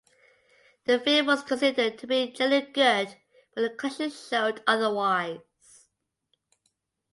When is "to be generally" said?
1.99-2.71